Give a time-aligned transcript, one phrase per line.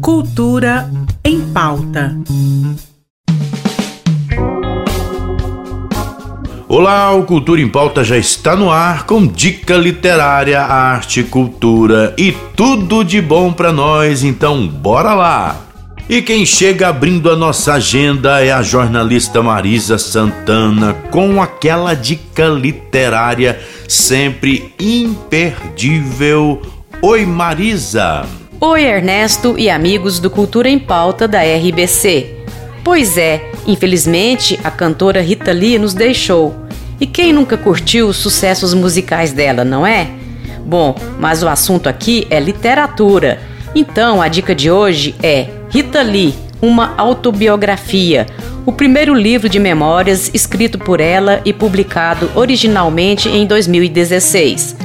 [0.00, 0.90] Cultura
[1.24, 2.16] em pauta.
[6.68, 12.32] Olá, o Cultura em Pauta já está no ar com dica literária, arte, cultura e
[12.54, 15.68] tudo de bom para nós, então bora lá!
[16.08, 22.46] E quem chega abrindo a nossa agenda é a jornalista Marisa Santana com aquela dica
[22.46, 26.62] literária sempre imperdível.
[27.00, 28.26] Oi, Marisa!
[28.60, 32.38] Oi, Ernesto e amigos do Cultura em Pauta da RBC.
[32.82, 36.56] Pois é, infelizmente a cantora Rita Lee nos deixou.
[37.00, 40.08] E quem nunca curtiu os sucessos musicais dela, não é?
[40.66, 43.38] Bom, mas o assunto aqui é literatura.
[43.76, 48.26] Então a dica de hoje é Rita Lee, uma autobiografia,
[48.66, 54.77] o primeiro livro de memórias escrito por ela e publicado originalmente em 2016.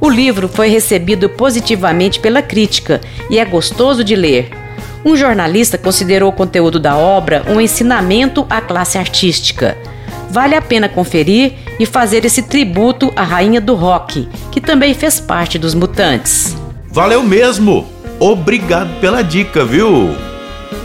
[0.00, 4.50] O livro foi recebido positivamente pela crítica e é gostoso de ler.
[5.04, 9.76] Um jornalista considerou o conteúdo da obra um ensinamento à classe artística.
[10.30, 15.18] Vale a pena conferir e fazer esse tributo à rainha do rock, que também fez
[15.18, 16.56] parte dos Mutantes.
[16.90, 17.86] Valeu mesmo!
[18.20, 20.27] Obrigado pela dica, viu?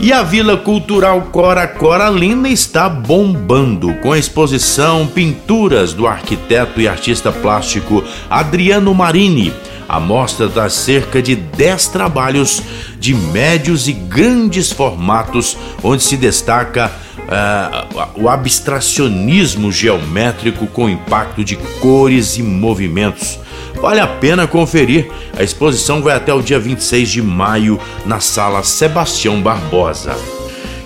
[0.00, 6.88] E a Vila Cultural Cora Coralina está bombando com a exposição Pinturas do arquiteto e
[6.88, 9.52] artista plástico Adriano Marini.
[9.88, 12.62] A mostra traz cerca de 10 trabalhos
[12.98, 21.56] de médios e grandes formatos, onde se destaca uh, o abstracionismo geométrico com impacto de
[21.80, 23.38] cores e movimentos.
[23.84, 25.10] Vale a pena conferir.
[25.36, 30.16] A exposição vai até o dia 26 de maio na Sala Sebastião Barbosa.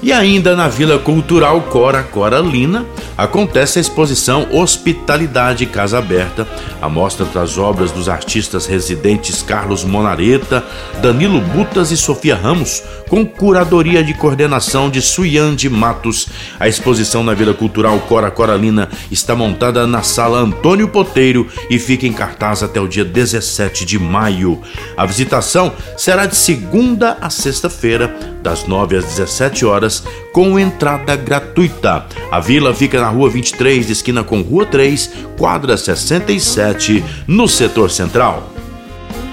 [0.02, 2.84] E ainda na Vila Cultural Cora Coralina
[3.18, 6.46] acontece a exposição Hospitalidade Casa Aberta.
[6.80, 10.64] A mostra traz obras dos artistas residentes Carlos Monareta,
[11.02, 16.28] Danilo Butas e Sofia Ramos, com curadoria de coordenação de Suyan de Matos.
[16.60, 22.06] A exposição na Vila Cultural Cora Coralina está montada na Sala Antônio Poteiro e fica
[22.06, 24.62] em cartaz até o dia 17 de maio.
[24.96, 32.06] A visitação será de segunda a sexta-feira, das 9 às 17 horas, com entrada gratuita.
[32.30, 38.52] A vila fica na Rua 23, esquina com Rua 3, quadra 67, no setor central.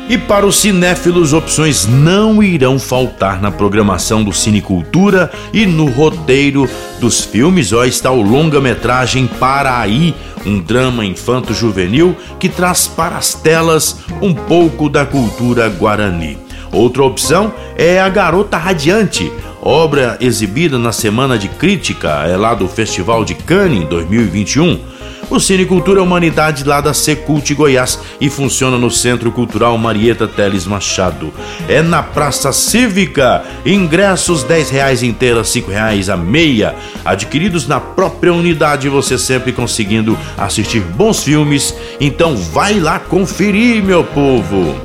[0.07, 6.69] E para os cinéfilos, opções não irão faltar na programação do Cinecultura e no roteiro
[6.99, 7.73] dos filmes.
[7.73, 10.13] Ó, está o longa-metragem Paraí,
[10.45, 16.37] um drama infanto-juvenil que traz para as telas um pouco da cultura guarani.
[16.71, 19.31] Outra opção é A Garota Radiante,
[19.65, 24.79] obra exibida na Semana de Crítica é lá do Festival de Cannes 2021.
[25.27, 30.67] O Cine Cultura Humanidade lá da Secult Goiás e funciona no Centro Cultural Marieta Teles
[30.67, 31.33] Machado.
[31.67, 33.43] É na Praça Cívica.
[33.65, 36.75] Ingressos R$ reais inteira, R$ reais a meia.
[37.03, 41.73] Adquiridos na própria unidade, você sempre conseguindo assistir bons filmes.
[41.99, 44.84] Então vai lá conferir, meu povo.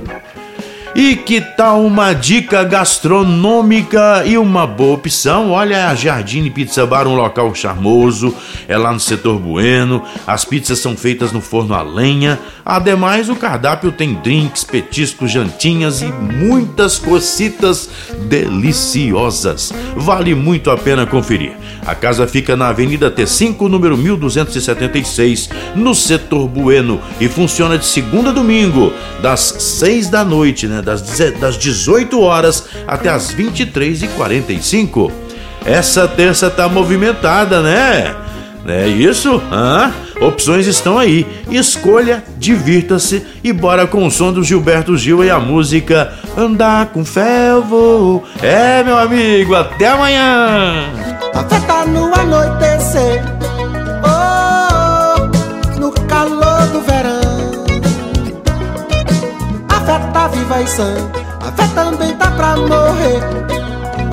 [0.95, 5.53] E que tal uma dica gastronômica e uma boa opção?
[5.53, 8.35] Olha, a Jardine Pizza Bar, um local charmoso,
[8.67, 10.03] é lá no setor Bueno.
[10.27, 12.41] As pizzas são feitas no forno a lenha.
[12.65, 17.89] Ademais, o cardápio tem drinks, petiscos, jantinhas e muitas cocitas
[18.29, 19.73] deliciosas.
[19.95, 21.53] Vale muito a pena conferir.
[21.87, 28.31] A casa fica na Avenida T5, número 1276, no setor Bueno e funciona de segunda
[28.31, 28.93] a domingo,
[29.23, 30.80] das 6 da noite, né?
[30.83, 31.03] Das,
[31.39, 35.11] das 18 horas até as 23h45.
[35.65, 38.15] Essa terça tá movimentada, né?
[38.67, 39.41] É isso?
[39.51, 39.93] Hã?
[40.21, 41.27] Opções estão aí.
[41.51, 47.03] Escolha, divirta-se e bora com o som do Gilberto Gil e a música Andar com
[47.69, 48.25] vou.
[48.43, 50.85] É, meu amigo, até amanhã.
[51.35, 53.40] A no anoitecer.
[60.71, 63.21] A fé também tá pra morrer.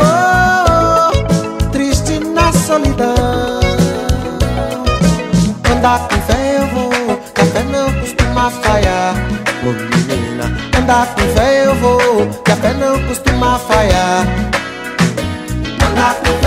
[0.02, 3.60] Oh, triste na solidão.
[5.72, 9.14] Andar com fé eu vou, que a fé não costuma falhar.
[9.62, 10.46] Ô menina,
[10.76, 14.26] andar com fé eu vou, que a fé não costuma falhar.
[15.92, 16.47] Andar com fé